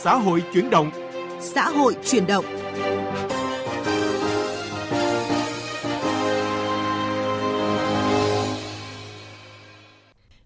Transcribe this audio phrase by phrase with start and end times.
[0.00, 0.90] Xã hội chuyển động.
[1.40, 2.44] Xã hội chuyển động.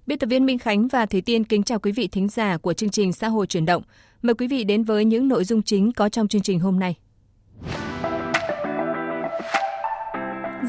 [0.06, 2.72] Biên tập viên Minh Khánh và Thủy Tiên kính chào quý vị thính giả của
[2.72, 3.82] chương trình Xã hội chuyển động.
[4.22, 6.94] Mời quý vị đến với những nội dung chính có trong chương trình hôm nay.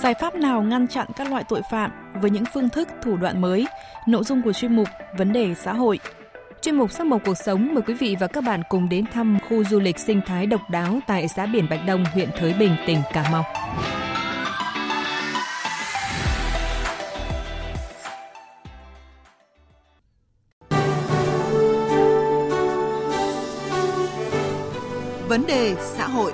[0.02, 1.92] Giải pháp nào ngăn chặn các loại tội phạm
[2.22, 3.66] với những phương thức thủ đoạn mới?
[4.08, 4.88] Nội dung của chuyên mục
[5.18, 6.00] Vấn đề xã hội.
[6.64, 9.38] Chuyên mục sắc màu cuộc sống mời quý vị và các bạn cùng đến thăm
[9.50, 12.76] khu du lịch sinh thái độc đáo tại xã biển Bạch Đông, huyện Thới Bình,
[12.88, 13.44] tỉnh Cà Mau.
[25.28, 26.32] Vấn đề xã hội.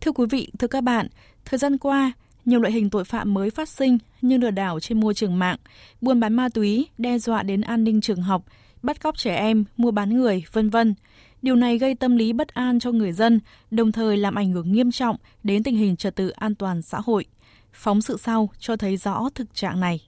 [0.00, 1.06] Thưa quý vị, thưa các bạn,
[1.44, 2.12] thời gian qua,
[2.44, 5.58] nhiều loại hình tội phạm mới phát sinh như lừa đảo trên môi trường mạng,
[6.00, 8.44] buôn bán ma túy, đe dọa đến an ninh trường học,
[8.82, 10.94] bắt cóc trẻ em, mua bán người, vân vân.
[11.42, 13.40] Điều này gây tâm lý bất an cho người dân,
[13.70, 17.00] đồng thời làm ảnh hưởng nghiêm trọng đến tình hình trật tự an toàn xã
[17.04, 17.24] hội.
[17.72, 20.00] Phóng sự sau cho thấy rõ thực trạng này.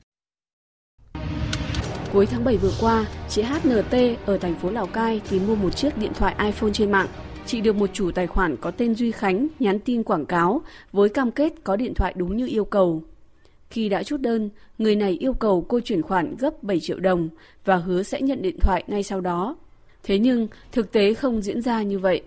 [2.12, 3.94] Cuối tháng 7 vừa qua, chị HNT
[4.26, 7.06] ở thành phố Lào Cai tìm mua một chiếc điện thoại iPhone trên mạng.
[7.47, 10.61] Chị được một chủ tài khoản có tên Duy Khánh nhắn tin quảng cáo
[10.92, 13.03] với cam kết có điện thoại đúng như yêu cầu.
[13.70, 17.28] Khi đã chốt đơn, người này yêu cầu cô chuyển khoản gấp 7 triệu đồng
[17.65, 19.56] và hứa sẽ nhận điện thoại ngay sau đó.
[20.03, 22.22] Thế nhưng, thực tế không diễn ra như vậy.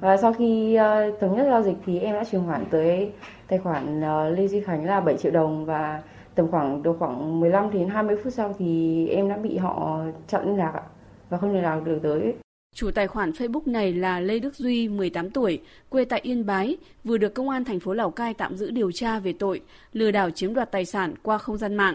[0.00, 3.10] Và sau khi uh, thống nhất giao dịch thì em đã chuyển khoản tới
[3.48, 6.02] tài khoản uh, Lê Duy Khánh là 7 triệu đồng và
[6.34, 10.46] tầm khoảng độ khoảng 15 đến 20 phút sau thì em đã bị họ chặn
[10.46, 10.82] liên lạc
[11.30, 12.34] và không liên lạc được tới.
[12.76, 16.76] Chủ tài khoản Facebook này là Lê Đức Duy, 18 tuổi, quê tại Yên Bái,
[17.04, 19.60] vừa được công an thành phố Lào Cai tạm giữ điều tra về tội
[19.92, 21.94] lừa đảo chiếm đoạt tài sản qua không gian mạng.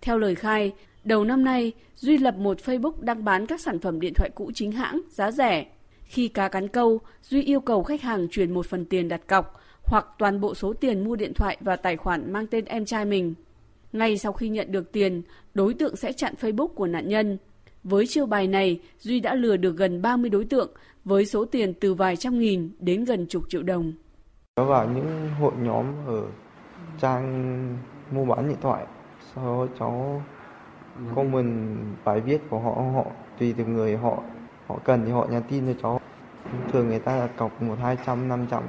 [0.00, 0.72] Theo lời khai,
[1.04, 4.50] đầu năm nay, Duy lập một Facebook đăng bán các sản phẩm điện thoại cũ
[4.54, 5.66] chính hãng, giá rẻ.
[6.04, 9.60] Khi cá cắn câu, Duy yêu cầu khách hàng chuyển một phần tiền đặt cọc
[9.82, 13.04] hoặc toàn bộ số tiền mua điện thoại vào tài khoản mang tên em trai
[13.04, 13.34] mình.
[13.92, 15.22] Ngay sau khi nhận được tiền,
[15.54, 17.38] đối tượng sẽ chặn Facebook của nạn nhân.
[17.84, 20.70] Với chiêu bài này, Duy đã lừa được gần 30 đối tượng
[21.04, 23.92] với số tiền từ vài trăm nghìn đến gần chục triệu đồng.
[24.56, 26.22] Nó vào những hội nhóm ở
[27.00, 27.78] trang
[28.10, 28.86] mua bán điện thoại,
[29.34, 30.22] sau đó cháu
[31.14, 33.06] comment bài viết của họ, họ
[33.38, 34.22] tùy từng người họ
[34.66, 36.00] họ cần thì họ nhắn tin cho cháu.
[36.72, 38.62] Thường người ta là cọc một hai trăm, năm trăm.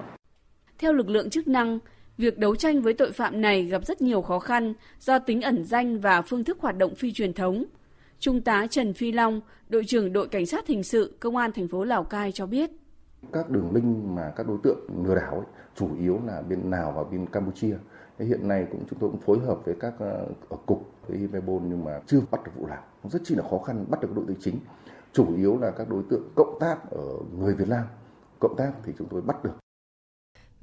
[0.78, 1.79] Theo lực lượng chức năng,
[2.18, 5.63] Việc đấu tranh với tội phạm này gặp rất nhiều khó khăn do tính ẩn
[5.63, 7.66] danh và phương thức hoạt động phi truyền thống.
[8.23, 11.67] Trung tá Trần Phi Long, đội trưởng đội cảnh sát hình sự công an thành
[11.67, 12.72] phố Lào Cai cho biết.
[13.34, 15.45] Các đường link mà các đối tượng lừa đảo ấy,
[15.75, 17.75] chủ yếu là bên Lào và bên Campuchia.
[18.19, 21.61] Hiện nay cũng chúng tôi cũng phối hợp với các ờ, ở cục với Himebol
[21.67, 22.84] nhưng mà chưa bắt được vụ nào.
[23.03, 24.55] Rất chi là khó khăn bắt được đối tượng chính.
[25.13, 27.05] Chủ yếu là các đối tượng cộng tác ở
[27.38, 27.84] người Việt Nam.
[28.40, 29.62] Cộng tác thì chúng tôi bắt được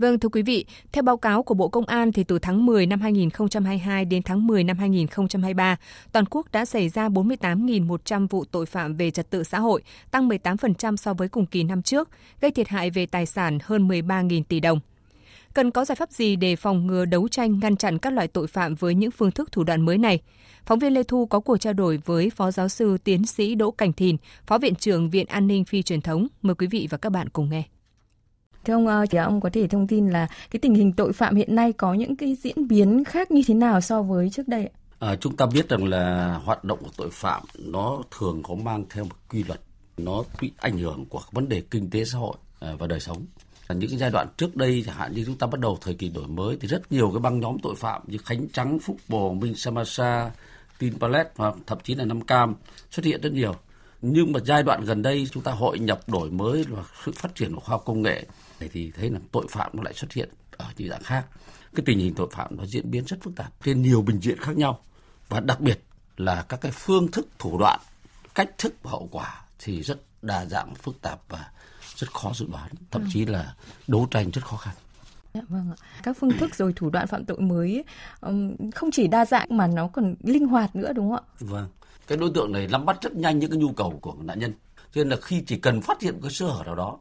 [0.00, 2.86] Vâng thưa quý vị, theo báo cáo của Bộ Công an thì từ tháng 10
[2.86, 5.76] năm 2022 đến tháng 10 năm 2023,
[6.12, 10.28] toàn quốc đã xảy ra 48.100 vụ tội phạm về trật tự xã hội, tăng
[10.28, 12.08] 18% so với cùng kỳ năm trước,
[12.40, 14.80] gây thiệt hại về tài sản hơn 13.000 tỷ đồng.
[15.54, 18.46] Cần có giải pháp gì để phòng ngừa đấu tranh ngăn chặn các loại tội
[18.46, 20.20] phạm với những phương thức thủ đoạn mới này?
[20.66, 23.70] Phóng viên Lê Thu có cuộc trao đổi với Phó Giáo sư Tiến sĩ Đỗ
[23.70, 24.16] Cảnh Thìn,
[24.46, 26.26] Phó Viện trưởng Viện An ninh Phi truyền thống.
[26.42, 27.62] Mời quý vị và các bạn cùng nghe.
[28.64, 31.36] Thưa ông, ờ, thì ông có thể thông tin là cái tình hình tội phạm
[31.36, 34.66] hiện nay có những cái diễn biến khác như thế nào so với trước đây?
[34.66, 34.72] ạ?
[34.98, 38.84] À, chúng ta biết rằng là hoạt động của tội phạm nó thường có mang
[38.90, 39.60] theo một quy luật,
[39.96, 43.26] nó bị ảnh hưởng của vấn đề kinh tế xã hội à, và đời sống.
[43.68, 46.08] Những cái giai đoạn trước đây chẳng hạn như chúng ta bắt đầu thời kỳ
[46.08, 49.34] đổi mới thì rất nhiều cái băng nhóm tội phạm như Khánh Trắng, Phúc Bồ,
[49.34, 50.30] Minh Samasa,
[50.78, 52.54] Tin Palet và thậm chí là Nam Cam
[52.90, 53.54] xuất hiện rất nhiều.
[54.02, 57.34] Nhưng mà giai đoạn gần đây chúng ta hội nhập đổi mới và sự phát
[57.34, 58.26] triển của khoa học công nghệ
[58.68, 61.26] thì thấy là tội phạm nó lại xuất hiện ở những dạng khác
[61.74, 64.38] cái tình hình tội phạm nó diễn biến rất phức tạp trên nhiều bình diện
[64.40, 64.80] khác nhau
[65.28, 65.80] và đặc biệt
[66.16, 67.80] là các cái phương thức thủ đoạn
[68.34, 71.50] cách thức và hậu quả thì rất đa dạng phức tạp và
[71.96, 73.54] rất khó dự đoán thậm chí là
[73.86, 74.74] đấu tranh rất khó khăn
[75.34, 75.76] Dạ, vâng ạ.
[76.02, 77.84] Các phương thức rồi thủ đoạn phạm tội mới
[78.74, 81.36] không chỉ đa dạng mà nó còn linh hoạt nữa đúng không ạ?
[81.40, 81.68] Vâng.
[82.06, 84.52] Cái đối tượng này nắm bắt rất nhanh những cái nhu cầu của nạn nhân.
[84.76, 86.98] Cho nên là khi chỉ cần phát hiện cái sơ hở nào đó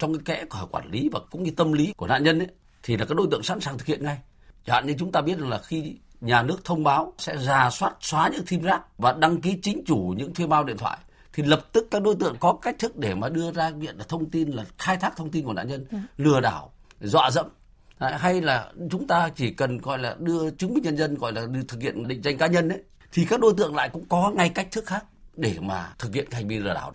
[0.00, 2.48] trong cái kẽ của quản lý và cũng như tâm lý của nạn nhân ấy
[2.82, 4.18] thì là các đối tượng sẵn sàng thực hiện ngay
[4.66, 7.94] chẳng hạn như chúng ta biết là khi nhà nước thông báo sẽ ra soát
[8.00, 10.98] xóa những phim rác và đăng ký chính chủ những thuê bao điện thoại
[11.32, 14.04] thì lập tức các đối tượng có cách thức để mà đưa ra viện là
[14.08, 15.86] thông tin là khai thác thông tin của nạn nhân.
[15.92, 15.98] Dạ.
[16.16, 17.46] lừa đảo dọa dẫm
[17.98, 21.46] hay là chúng ta chỉ cần gọi là đưa chứng minh nhân dân gọi là
[21.68, 22.82] thực hiện định danh cá nhân ấy
[23.12, 25.04] thì các đối tượng lại cũng có ngay cách thức khác
[25.36, 26.92] để mà thực hiện hành vi lừa đảo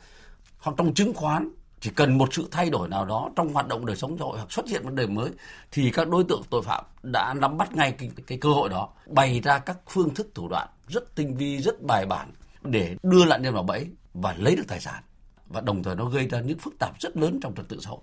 [0.57, 1.49] hoặc trong chứng khoán
[1.85, 4.37] chỉ cần một sự thay đổi nào đó trong hoạt động đời sống xã hội
[4.37, 5.31] hoặc xuất hiện vấn đề mới
[5.71, 8.89] thì các đối tượng tội phạm đã nắm bắt ngay cái, cái cơ hội đó
[9.07, 12.31] bày ra các phương thức thủ đoạn rất tinh vi rất bài bản
[12.63, 15.03] để đưa nạn nhân vào bẫy và lấy được tài sản.
[15.47, 17.89] Và đồng thời nó gây ra những phức tạp rất lớn trong trật tự xã
[17.89, 17.99] hội.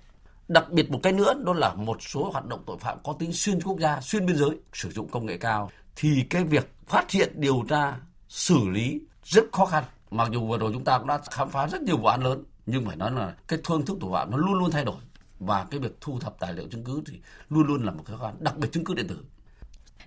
[0.48, 3.32] Đặc biệt một cái nữa đó là một số hoạt động tội phạm có tính
[3.32, 7.10] xuyên quốc gia xuyên biên giới sử dụng công nghệ cao thì cái việc phát
[7.10, 7.96] hiện điều tra
[8.28, 9.84] xử lý rất khó khăn.
[10.10, 12.44] Mặc dù vừa rồi chúng ta cũng đã khám phá rất nhiều vụ án lớn
[12.66, 14.96] nhưng phải nói là cái phương thức thủ phạm nó luôn luôn thay đổi.
[15.38, 17.20] Và cái việc thu thập tài liệu chứng cứ thì
[17.50, 19.24] luôn luôn là một khó khăn đặc biệt chứng cứ điện tử.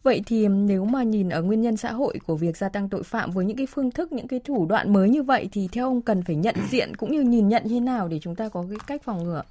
[0.04, 3.04] Vậy thì nếu mà nhìn ở nguyên nhân xã hội của việc gia tăng tội
[3.04, 5.88] phạm với những cái phương thức, những cái thủ đoạn mới như vậy thì theo
[5.88, 8.50] ông cần phải nhận diện cũng như nhìn nhận như thế nào để chúng ta
[8.50, 9.42] có cái cách phòng ngừa?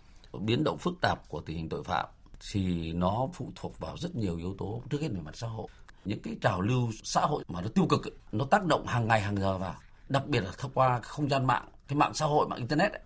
[0.41, 2.07] Biến động phức tạp của tình hình tội phạm
[2.53, 5.69] thì nó phụ thuộc vào rất nhiều yếu tố trước hết về mặt xã hội.
[6.05, 8.01] Những cái trào lưu xã hội mà nó tiêu cực
[8.33, 9.75] nó tác động hàng ngày hàng giờ vào
[10.09, 13.01] đặc biệt là thông qua không gian mạng cái mạng xã hội mạng internet ấy,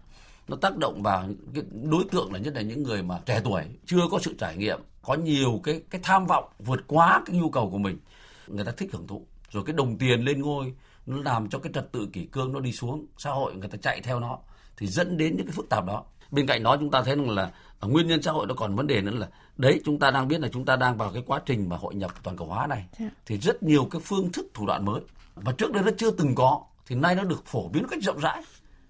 [0.48, 3.62] nó tác động vào cái đối tượng là nhất là những người mà trẻ tuổi
[3.86, 7.50] chưa có sự trải nghiệm có nhiều cái cái tham vọng vượt quá cái nhu
[7.50, 7.98] cầu của mình
[8.46, 10.74] người ta thích hưởng thụ rồi cái đồng tiền lên ngôi
[11.06, 13.78] nó làm cho cái trật tự kỷ cương nó đi xuống xã hội người ta
[13.82, 14.38] chạy theo nó
[14.76, 17.30] thì dẫn đến những cái phức tạp đó bên cạnh đó chúng ta thấy rằng
[17.30, 20.10] là ở nguyên nhân xã hội nó còn vấn đề nữa là đấy chúng ta
[20.10, 22.46] đang biết là chúng ta đang vào cái quá trình mà hội nhập toàn cầu
[22.46, 22.86] hóa này.
[22.98, 23.10] Dạ.
[23.26, 25.00] thì rất nhiều cái phương thức thủ đoạn mới
[25.34, 28.02] và trước đây nó chưa từng có thì nay nó được phổ biến một cách
[28.02, 28.42] rộng rãi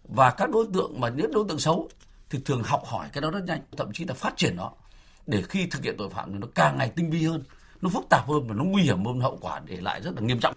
[0.09, 1.89] và các đối tượng mà những đối tượng xấu
[2.31, 4.71] thì thường học hỏi cái đó rất nhanh thậm chí là phát triển nó
[5.27, 7.43] để khi thực hiện tội phạm thì nó càng ngày tinh vi hơn
[7.81, 10.21] nó phức tạp hơn và nó nguy hiểm hơn hậu quả để lại rất là
[10.21, 10.55] nghiêm trọng.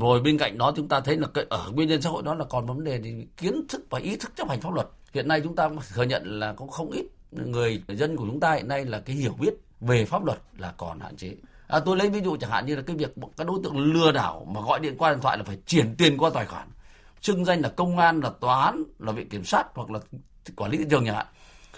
[0.00, 2.34] Rồi bên cạnh đó chúng ta thấy là cái ở nguyên nhân xã hội đó
[2.34, 4.86] là còn vấn đề thì kiến thức và ý thức chấp hành pháp luật.
[5.12, 8.54] Hiện nay chúng ta thừa nhận là có không ít người dân của chúng ta
[8.54, 11.34] hiện nay là cái hiểu biết về pháp luật là còn hạn chế.
[11.66, 14.12] À, tôi lấy ví dụ chẳng hạn như là cái việc các đối tượng lừa
[14.12, 16.68] đảo mà gọi điện qua điện thoại là phải chuyển tiền qua tài khoản
[17.22, 19.98] xưng danh là công an, là tòa án là viện kiểm sát hoặc là
[20.56, 21.26] quản lý thị trường chẳng hạn.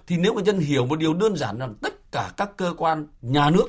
[0.07, 3.07] Thì nếu người dân hiểu một điều đơn giản là tất cả các cơ quan
[3.23, 3.69] nhà nước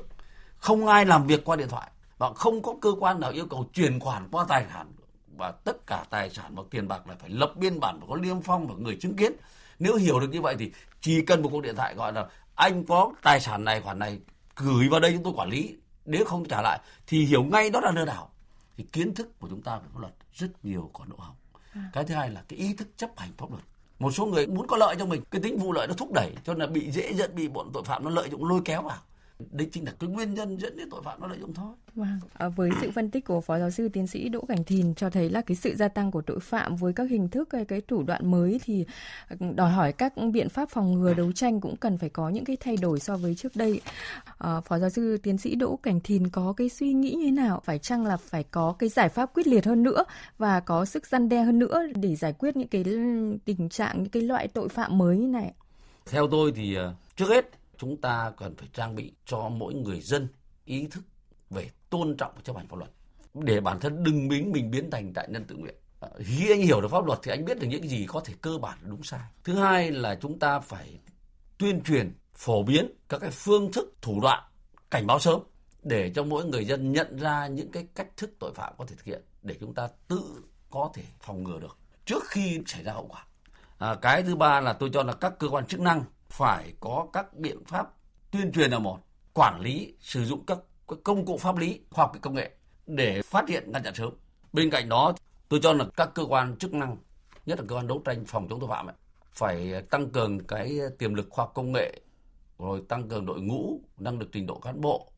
[0.57, 3.69] không ai làm việc qua điện thoại và không có cơ quan nào yêu cầu
[3.73, 4.91] chuyển khoản qua tài sản
[5.37, 8.15] và tất cả tài sản và tiền bạc là phải lập biên bản và có
[8.15, 9.31] liêm phong và người chứng kiến.
[9.79, 12.85] Nếu hiểu được như vậy thì chỉ cần một cuộc điện thoại gọi là, anh
[12.85, 14.19] có tài sản này, khoản này,
[14.55, 15.75] gửi vào đây chúng tôi quản lý.
[16.05, 18.29] Nếu không trả lại thì hiểu ngay đó là lừa đảo.
[18.77, 21.35] Thì kiến thức của chúng ta về pháp luật rất nhiều còn lỗ hỏng
[21.75, 21.89] à.
[21.93, 23.63] cái thứ hai là cái ý thức chấp hành pháp luật
[23.99, 26.31] một số người muốn có lợi cho mình, cái tính vụ lợi nó thúc đẩy,
[26.43, 28.81] cho nên là bị dễ dẫn, bị bọn tội phạm nó lợi dụng lôi kéo
[28.81, 28.97] vào
[29.51, 31.73] đấy chính là cái nguyên nhân dẫn đến tội phạm nó lợi dụng thôi.
[31.95, 32.19] Vâng.
[32.33, 35.09] À, với sự phân tích của phó giáo sư tiến sĩ Đỗ Cảnh Thìn cho
[35.09, 37.81] thấy là cái sự gia tăng của tội phạm với các hình thức cái, cái
[37.81, 38.85] thủ đoạn mới thì
[39.55, 42.57] đòi hỏi các biện pháp phòng ngừa đấu tranh cũng cần phải có những cái
[42.59, 43.81] thay đổi so với trước đây.
[44.37, 47.31] À, phó giáo sư tiến sĩ Đỗ Cảnh Thìn có cái suy nghĩ như thế
[47.31, 47.61] nào?
[47.65, 50.05] Phải chăng là phải có cái giải pháp quyết liệt hơn nữa
[50.37, 52.83] và có sức răn đe hơn nữa để giải quyết những cái
[53.45, 55.53] tình trạng những cái loại tội phạm mới như này?
[56.05, 60.01] Theo tôi thì ờ, trước hết chúng ta cần phải trang bị cho mỗi người
[60.01, 60.27] dân
[60.65, 61.03] ý thức
[61.49, 62.91] về tôn trọng và chấp hành pháp luật.
[63.33, 65.75] Để bản thân đừng biến mình biến thành đại nhân tự nguyện.
[65.99, 68.33] À, khi anh hiểu được pháp luật thì anh biết được những gì có thể
[68.41, 69.21] cơ bản đúng sai.
[69.43, 70.99] Thứ hai là chúng ta phải
[71.57, 74.43] tuyên truyền phổ biến các cái phương thức thủ đoạn
[74.91, 75.39] cảnh báo sớm
[75.83, 78.95] để cho mỗi người dân nhận ra những cái cách thức tội phạm có thể
[78.95, 82.93] thực hiện để chúng ta tự có thể phòng ngừa được trước khi xảy ra
[82.93, 83.25] hậu quả.
[83.77, 86.03] À, cái thứ ba là tôi cho là các cơ quan chức năng
[86.37, 87.87] phải có các biện pháp
[88.31, 88.99] tuyên truyền là một
[89.33, 90.57] quản lý sử dụng các
[91.03, 92.51] công cụ pháp lý khoa học công nghệ
[92.87, 94.13] để phát hiện ngăn chặn sớm.
[94.53, 95.13] Bên cạnh đó
[95.49, 96.97] tôi cho là các cơ quan chức năng
[97.45, 98.95] nhất là cơ quan đấu tranh phòng chống tội phạm ấy,
[99.31, 102.01] phải tăng cường cái tiềm lực khoa học công nghệ
[102.59, 105.11] rồi tăng cường đội ngũ năng lực trình độ cán bộ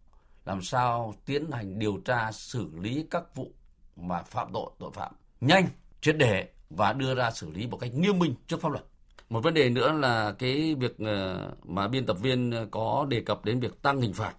[0.46, 3.52] làm sao tiến hành điều tra xử lý các vụ
[3.96, 5.68] mà phạm tội tội phạm nhanh
[6.02, 8.86] triệt để và đưa ra xử lý một cách nghiêm minh trước pháp luật
[9.30, 13.22] một vấn đề nữa là cái việc ờ, mà biên tập viên ờ, có đề
[13.22, 14.34] cập đến việc tăng hình phạt.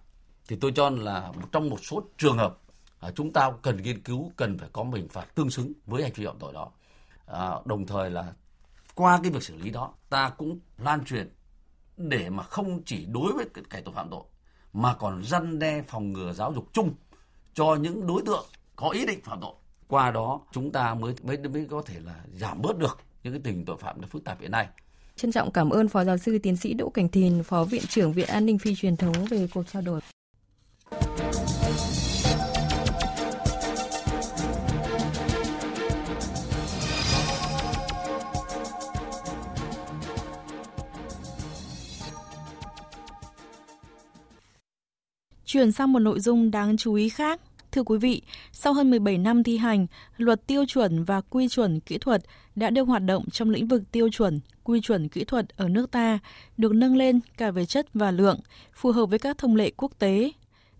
[0.47, 2.57] Thì tôi cho là trong một số trường hợp
[2.99, 6.11] à, chúng ta cần nghiên cứu cần phải có hình phạt tương xứng với hành
[6.15, 6.71] vi phạm tội đó.
[7.25, 8.33] À, đồng thời là
[8.95, 11.33] qua cái việc xử lý đó ta cũng lan truyền
[11.97, 14.23] để mà không chỉ đối với kẻ tội phạm tội
[14.73, 16.93] mà còn răn đe phòng ngừa giáo dục chung
[17.53, 19.53] cho những đối tượng có ý định phạm tội.
[19.87, 23.41] Qua đó chúng ta mới mới mới có thể là giảm bớt được những cái
[23.43, 24.67] tình tội phạm phức tạp hiện nay.
[25.15, 28.13] Trân trọng cảm ơn Phó Giáo sư Tiến sĩ Đỗ Cảnh Thìn, Phó Viện trưởng
[28.13, 30.01] Viện An ninh Phi truyền thống về cuộc trao đổi.
[45.45, 48.21] Chuyển sang một nội dung đáng chú ý khác, Thưa quý vị,
[48.51, 52.21] sau hơn 17 năm thi hành, luật tiêu chuẩn và quy chuẩn kỹ thuật
[52.55, 55.91] đã đưa hoạt động trong lĩnh vực tiêu chuẩn, quy chuẩn kỹ thuật ở nước
[55.91, 56.19] ta
[56.57, 58.39] được nâng lên cả về chất và lượng,
[58.73, 60.31] phù hợp với các thông lệ quốc tế.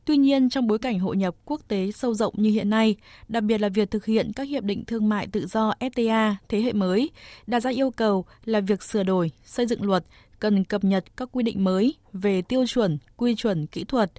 [0.05, 2.95] Tuy nhiên, trong bối cảnh hội nhập quốc tế sâu rộng như hiện nay,
[3.27, 6.61] đặc biệt là việc thực hiện các hiệp định thương mại tự do FTA thế
[6.61, 7.09] hệ mới,
[7.47, 10.05] đặt ra yêu cầu là việc sửa đổi, xây dựng luật
[10.39, 14.11] cần cập nhật các quy định mới về tiêu chuẩn, quy chuẩn kỹ thuật,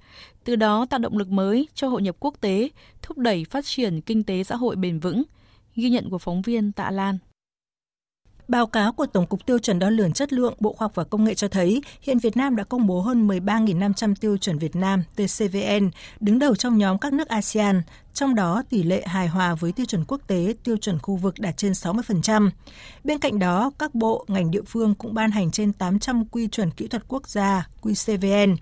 [0.43, 2.69] từ đó tạo động lực mới cho hội nhập quốc tế,
[3.01, 5.23] thúc đẩy phát triển kinh tế xã hội bền vững.
[5.75, 7.17] Ghi nhận của phóng viên Tạ Lan.
[8.51, 11.03] Báo cáo của Tổng cục Tiêu chuẩn đo lường chất lượng Bộ Khoa học và
[11.03, 14.75] Công nghệ cho thấy, hiện Việt Nam đã công bố hơn 13.500 tiêu chuẩn Việt
[14.75, 15.89] Nam TCVN,
[16.19, 17.81] đứng đầu trong nhóm các nước ASEAN,
[18.13, 21.35] trong đó tỷ lệ hài hòa với tiêu chuẩn quốc tế, tiêu chuẩn khu vực
[21.39, 22.49] đạt trên 60%.
[23.03, 26.71] Bên cạnh đó, các bộ, ngành địa phương cũng ban hành trên 800 quy chuẩn
[26.71, 28.55] kỹ thuật quốc gia, QCVN.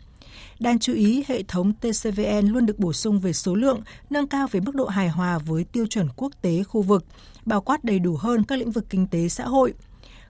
[0.59, 4.47] Đáng chú ý, hệ thống TCVN luôn được bổ sung về số lượng, nâng cao
[4.51, 7.05] về mức độ hài hòa với tiêu chuẩn quốc tế khu vực,
[7.45, 9.73] bao quát đầy đủ hơn các lĩnh vực kinh tế xã hội.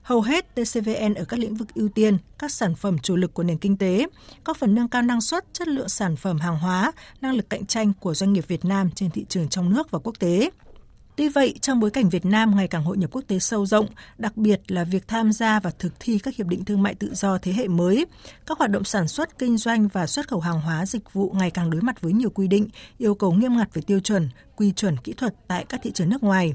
[0.02, 3.42] Hầu hết TCVN ở các lĩnh vực ưu tiên, các sản phẩm chủ lực của
[3.42, 4.06] nền kinh tế,
[4.44, 7.66] có phần nâng cao năng suất, chất lượng sản phẩm hàng hóa, năng lực cạnh
[7.66, 10.50] tranh của doanh nghiệp Việt Nam trên thị trường trong nước và quốc tế.
[11.20, 13.86] Tuy vậy, trong bối cảnh Việt Nam ngày càng hội nhập quốc tế sâu rộng,
[14.18, 17.14] đặc biệt là việc tham gia và thực thi các hiệp định thương mại tự
[17.14, 18.06] do thế hệ mới,
[18.46, 21.50] các hoạt động sản xuất, kinh doanh và xuất khẩu hàng hóa dịch vụ ngày
[21.50, 24.72] càng đối mặt với nhiều quy định, yêu cầu nghiêm ngặt về tiêu chuẩn, quy
[24.72, 26.54] chuẩn kỹ thuật tại các thị trường nước ngoài.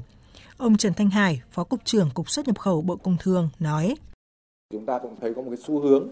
[0.56, 3.94] Ông Trần Thanh Hải, Phó Cục trưởng Cục xuất nhập khẩu Bộ Công Thương nói.
[4.72, 6.08] Chúng ta cũng thấy có một cái xu hướng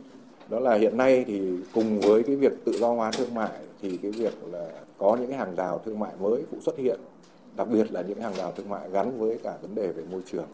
[0.48, 1.40] đó là hiện nay thì
[1.72, 4.68] cùng với cái việc tự do hóa thương mại thì cái việc là
[4.98, 7.00] có những cái hàng rào thương mại mới cũng xuất hiện
[7.56, 10.22] đặc biệt là những hàng rào thương mại gắn với cả vấn đề về môi
[10.26, 10.46] trường.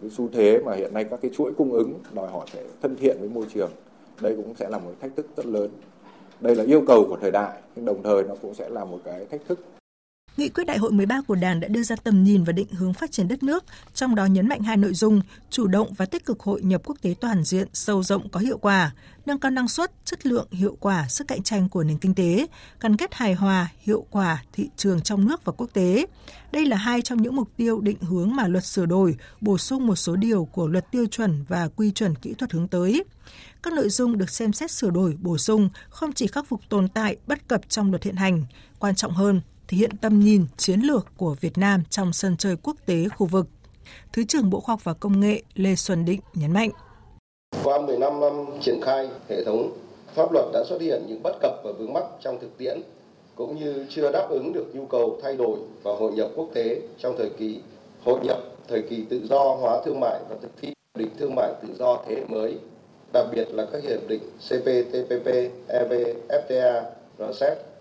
[0.00, 2.96] Cái xu thế mà hiện nay các cái chuỗi cung ứng đòi hỏi phải thân
[2.96, 3.70] thiện với môi trường,
[4.20, 5.70] đây cũng sẽ là một thách thức rất lớn.
[6.40, 8.98] Đây là yêu cầu của thời đại, nhưng đồng thời nó cũng sẽ là một
[9.04, 9.58] cái thách thức
[10.36, 12.94] Nghị quyết đại hội 13 của Đảng đã đưa ra tầm nhìn và định hướng
[12.94, 13.64] phát triển đất nước,
[13.94, 16.96] trong đó nhấn mạnh hai nội dung, chủ động và tích cực hội nhập quốc
[17.02, 18.92] tế toàn diện, sâu rộng có hiệu quả,
[19.26, 22.46] nâng cao năng suất, chất lượng, hiệu quả, sức cạnh tranh của nền kinh tế,
[22.80, 26.06] gắn kết hài hòa, hiệu quả thị trường trong nước và quốc tế.
[26.52, 29.86] Đây là hai trong những mục tiêu định hướng mà luật sửa đổi, bổ sung
[29.86, 33.04] một số điều của luật tiêu chuẩn và quy chuẩn kỹ thuật hướng tới.
[33.62, 36.88] Các nội dung được xem xét sửa đổi, bổ sung không chỉ khắc phục tồn
[36.88, 38.44] tại, bất cập trong luật hiện hành,
[38.78, 42.56] quan trọng hơn, thể hiện tầm nhìn chiến lược của Việt Nam trong sân chơi
[42.62, 43.46] quốc tế khu vực.
[44.12, 46.70] Thứ trưởng Bộ Khoa học và Công nghệ Lê Xuân Định nhấn mạnh.
[47.64, 49.72] Qua 15 năm um, triển khai, hệ thống
[50.14, 52.80] pháp luật đã xuất hiện những bất cập và vướng mắc trong thực tiễn
[53.34, 56.80] cũng như chưa đáp ứng được nhu cầu thay đổi và hội nhập quốc tế
[56.98, 57.60] trong thời kỳ
[58.04, 61.52] hội nhập, thời kỳ tự do hóa thương mại và thực thi định thương mại
[61.62, 62.58] tự do thế hệ mới,
[63.12, 65.28] đặc biệt là các hiệp định CPTPP,
[65.68, 66.82] EVFTA,
[67.18, 67.75] RCEP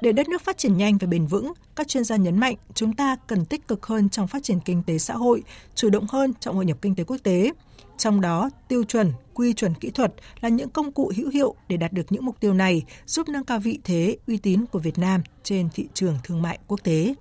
[0.00, 2.92] để đất nước phát triển nhanh và bền vững, các chuyên gia nhấn mạnh chúng
[2.92, 5.42] ta cần tích cực hơn trong phát triển kinh tế xã hội,
[5.74, 7.52] chủ động hơn trong hội nhập kinh tế quốc tế.
[7.96, 11.76] Trong đó, tiêu chuẩn, quy chuẩn kỹ thuật là những công cụ hữu hiệu để
[11.76, 14.98] đạt được những mục tiêu này, giúp nâng cao vị thế, uy tín của Việt
[14.98, 17.14] Nam trên thị trường thương mại quốc tế.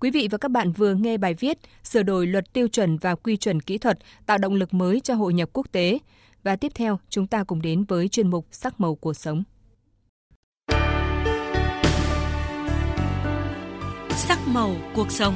[0.00, 3.14] Quý vị và các bạn vừa nghe bài viết Sửa đổi luật tiêu chuẩn và
[3.14, 5.98] quy chuẩn kỹ thuật tạo động lực mới cho hội nhập quốc tế.
[6.42, 9.42] Và tiếp theo, chúng ta cùng đến với chuyên mục Sắc màu cuộc sống.
[14.18, 15.34] Sắc màu cuộc sống.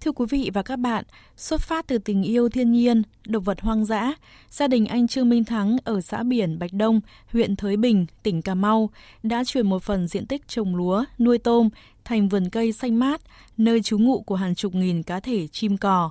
[0.00, 1.04] Thưa quý vị và các bạn,
[1.36, 4.14] xuất phát từ tình yêu thiên nhiên, động vật hoang dã,
[4.50, 7.00] gia đình anh Trương Minh Thắng ở xã biển Bạch Đông,
[7.32, 8.90] huyện Thới Bình, tỉnh Cà Mau
[9.22, 11.68] đã chuyển một phần diện tích trồng lúa, nuôi tôm
[12.04, 13.20] thành vườn cây xanh mát,
[13.56, 16.10] nơi trú ngụ của hàng chục nghìn cá thể chim cò,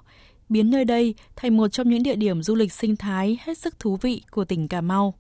[0.51, 3.79] biến nơi đây thành một trong những địa điểm du lịch sinh thái hết sức
[3.79, 5.13] thú vị của tỉnh Cà Mau.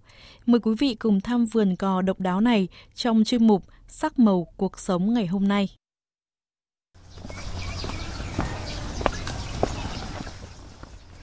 [0.45, 4.47] Mời quý vị cùng thăm vườn cò độc đáo này trong chuyên mục Sắc màu
[4.57, 5.69] cuộc sống ngày hôm nay.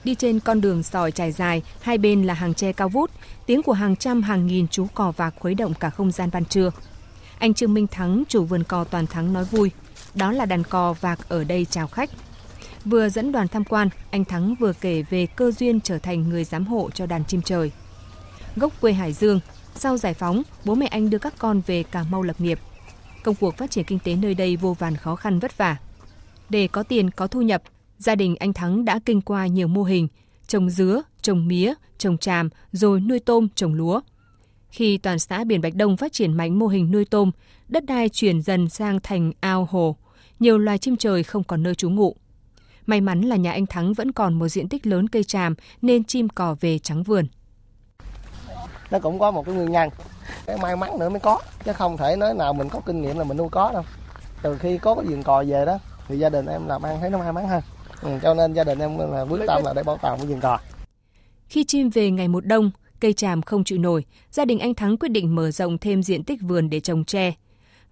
[0.03, 3.11] Đi trên con đường sỏi trải dài, hai bên là hàng tre cao vút,
[3.45, 6.45] tiếng của hàng trăm hàng nghìn chú cò vạc khuấy động cả không gian ban
[6.45, 6.71] trưa.
[7.39, 9.71] Anh Trương Minh Thắng, chủ vườn cò toàn thắng nói vui,
[10.15, 12.09] đó là đàn cò vạc ở đây chào khách.
[12.85, 16.43] Vừa dẫn đoàn tham quan, anh Thắng vừa kể về cơ duyên trở thành người
[16.43, 17.71] giám hộ cho đàn chim trời
[18.55, 19.39] gốc quê Hải Dương.
[19.75, 22.59] Sau giải phóng, bố mẹ anh đưa các con về Cà Mau lập nghiệp.
[23.23, 25.77] Công cuộc phát triển kinh tế nơi đây vô vàn khó khăn vất vả.
[26.49, 27.63] Để có tiền, có thu nhập,
[27.97, 30.07] gia đình anh Thắng đã kinh qua nhiều mô hình,
[30.47, 34.01] trồng dứa, trồng mía, trồng tràm, rồi nuôi tôm, trồng lúa.
[34.69, 37.31] Khi toàn xã Biển Bạch Đông phát triển mạnh mô hình nuôi tôm,
[37.67, 39.95] đất đai chuyển dần sang thành ao hồ,
[40.39, 42.15] nhiều loài chim trời không còn nơi trú ngụ.
[42.89, 46.03] May mắn là nhà anh Thắng vẫn còn một diện tích lớn cây tràm nên
[46.03, 47.27] chim cò về trắng vườn.
[48.91, 49.89] Nó cũng có một cái nguyên nhân.
[50.45, 53.17] Cái may mắn nữa mới có chứ không thể nói nào mình có kinh nghiệm
[53.17, 53.83] là mình nuôi có đâu.
[54.41, 55.77] Từ khi có cái vườn cò về đó
[56.07, 57.63] thì gia đình em làm ăn thấy nó may mắn hơn.
[58.01, 60.39] Ừ, cho nên gia đình em là quyết tâm là để bảo tồn cái vườn
[60.41, 60.57] cò.
[61.47, 64.97] Khi chim về ngày một đông cây tràm không chịu nổi gia đình anh Thắng
[64.97, 67.33] quyết định mở rộng thêm diện tích vườn để trồng tre.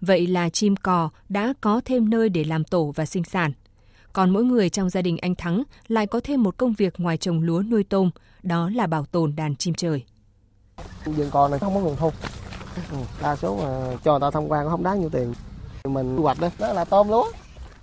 [0.00, 3.52] Vậy là chim cò đã có thêm nơi để làm tổ và sinh sản
[4.12, 7.16] còn mỗi người trong gia đình anh Thắng lại có thêm một công việc ngoài
[7.16, 8.10] trồng lúa nuôi tôm,
[8.42, 10.04] đó là bảo tồn đàn chim trời.
[11.04, 12.10] Vườn còn này không có nguồn thu.
[12.92, 15.34] Ừ, đa số mà cho người ta tham quan cũng không đáng nhiêu tiền.
[15.84, 17.32] Mình thu hoạch đó, đó là tôm lúa.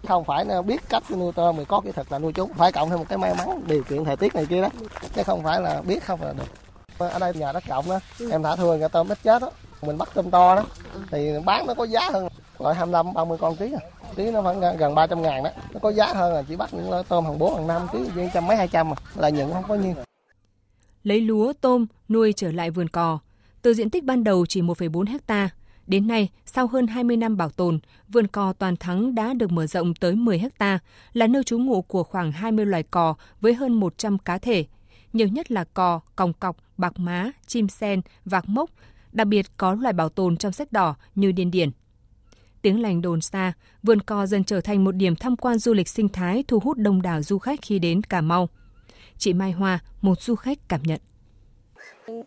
[0.08, 2.54] Không phải biết cách nuôi tôm thì có kỹ thuật là nuôi chúng.
[2.54, 4.70] Phải cộng thêm một cái may mắn điều kiện thời tiết này kia đó.
[5.16, 6.44] Chứ không phải là biết không là được.
[6.98, 8.00] Ở đây nhà đất rộng đó,
[8.32, 9.52] em thả thua cái tôm ít chết đó.
[9.82, 10.64] Mình bắt tôm to đó,
[11.12, 12.28] thì bán nó có giá hơn
[12.60, 13.82] loại 25 30 con ký à.
[14.16, 15.50] Ký nó khoảng gần 300 ngàn đó.
[15.76, 18.30] Nó có giá hơn là chỉ bắt những tôm hàng 4 hàng 5 ký với
[18.34, 18.96] trăm mấy 200 mà.
[19.16, 19.94] Là nhận không có nhiêu.
[21.04, 23.20] Lấy lúa, tôm, nuôi trở lại vườn cò.
[23.62, 25.50] Từ diện tích ban đầu chỉ 1,4 hecta
[25.88, 29.68] Đến nay, sau hơn 20 năm bảo tồn, vườn cò Toàn Thắng đã được mở
[29.68, 30.80] rộng tới 10 hecta,
[31.14, 34.66] là nơi trú ngụ của khoảng 20 loài cò với hơn 100 cá thể.
[35.14, 38.70] Nhiều nhất là cò, còng cọc, bạc má, chim sen, vạc mốc,
[39.12, 41.70] đặc biệt có loài bảo tồn trong sách đỏ như điên điển.
[42.66, 43.54] Tiếng lành đồn xa,
[43.84, 46.78] vườn cò dần trở thành một điểm tham quan du lịch sinh thái thu hút
[46.78, 48.50] đông đảo du khách khi đến Cà Mau.
[49.18, 51.00] Chị Mai Hoa, một du khách cảm nhận.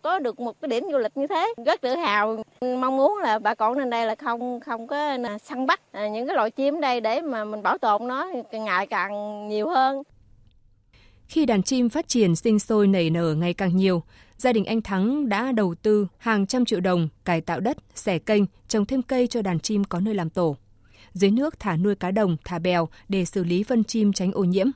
[0.03, 2.43] Có được một cái điểm du lịch như thế, rất tự hào.
[2.61, 6.35] Mong muốn là bà con lên đây là không không có săn bắt những cái
[6.35, 10.03] loại chim đây để mà mình bảo tồn nó càng ngày càng nhiều hơn.
[11.27, 14.03] Khi đàn chim phát triển sinh sôi nảy nở ngày càng nhiều,
[14.39, 18.19] gia đình anh Thắng đã đầu tư hàng trăm triệu đồng cải tạo đất, xẻ
[18.19, 20.55] kênh, trồng thêm cây cho đàn chim có nơi làm tổ.
[21.13, 24.43] Dưới nước thả nuôi cá đồng, thả bèo để xử lý phân chim tránh ô
[24.43, 24.67] nhiễm.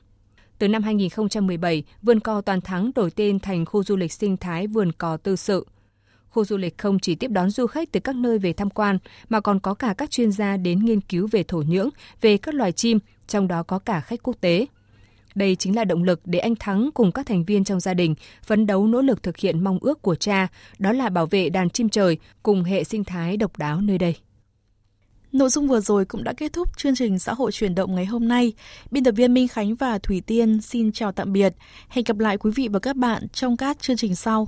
[0.58, 4.66] Từ năm 2017, vườn cò Toàn Thắng đổi tên thành khu du lịch sinh thái
[4.66, 5.66] vườn cò tư sự.
[6.28, 8.98] Khu du lịch không chỉ tiếp đón du khách từ các nơi về tham quan,
[9.28, 11.88] mà còn có cả các chuyên gia đến nghiên cứu về thổ nhưỡng,
[12.20, 14.66] về các loài chim, trong đó có cả khách quốc tế.
[15.34, 18.14] Đây chính là động lực để anh Thắng cùng các thành viên trong gia đình
[18.42, 21.70] phấn đấu nỗ lực thực hiện mong ước của cha, đó là bảo vệ đàn
[21.70, 24.16] chim trời cùng hệ sinh thái độc đáo nơi đây.
[25.32, 28.06] Nội dung vừa rồi cũng đã kết thúc chương trình xã hội chuyển động ngày
[28.06, 28.52] hôm nay.
[28.90, 31.54] Biên tập viên Minh Khánh và Thủy Tiên xin chào tạm biệt.
[31.88, 34.46] Hẹn gặp lại quý vị và các bạn trong các chương trình sau.